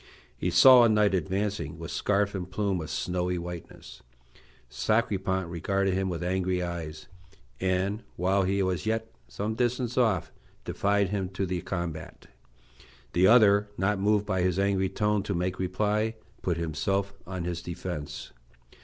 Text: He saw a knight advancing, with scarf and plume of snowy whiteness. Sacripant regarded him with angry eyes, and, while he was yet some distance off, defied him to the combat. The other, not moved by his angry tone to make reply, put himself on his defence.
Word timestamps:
He 0.35 0.49
saw 0.49 0.81
a 0.81 0.89
knight 0.89 1.13
advancing, 1.13 1.77
with 1.77 1.91
scarf 1.91 2.33
and 2.33 2.49
plume 2.49 2.81
of 2.81 2.89
snowy 2.89 3.37
whiteness. 3.37 4.01
Sacripant 4.67 5.47
regarded 5.47 5.93
him 5.93 6.09
with 6.09 6.23
angry 6.23 6.63
eyes, 6.63 7.05
and, 7.59 8.01
while 8.15 8.41
he 8.41 8.63
was 8.63 8.87
yet 8.87 9.11
some 9.27 9.53
distance 9.53 9.99
off, 9.99 10.31
defied 10.65 11.09
him 11.09 11.29
to 11.29 11.45
the 11.45 11.61
combat. 11.61 12.25
The 13.13 13.27
other, 13.27 13.69
not 13.77 13.99
moved 13.99 14.25
by 14.25 14.41
his 14.41 14.57
angry 14.57 14.89
tone 14.89 15.21
to 15.21 15.35
make 15.35 15.59
reply, 15.59 16.15
put 16.41 16.57
himself 16.57 17.13
on 17.27 17.43
his 17.43 17.61
defence. 17.61 18.31